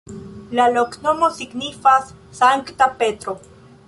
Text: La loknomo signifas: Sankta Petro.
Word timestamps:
La 0.59 0.63
loknomo 0.77 1.29
signifas: 1.35 2.09
Sankta 2.39 2.89
Petro. 3.03 3.37